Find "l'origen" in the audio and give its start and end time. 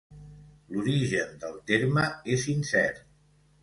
0.77-1.37